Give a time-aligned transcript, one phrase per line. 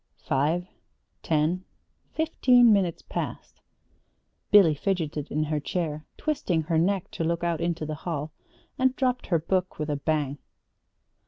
[0.25, 0.65] Five,
[1.21, 1.63] ten,
[2.13, 3.61] fifteen minutes passed.
[4.49, 8.31] Billy fidgeted in her chair, twisted her neck to look out into the hall
[8.79, 10.39] and dropped her book with a bang.